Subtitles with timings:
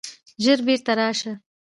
[0.43, 1.31] ژر بیرته راسه!